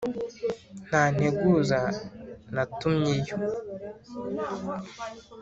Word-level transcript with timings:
Nta 0.87 1.03
nteguza 1.13 1.79
natumyeyo! 2.55 3.35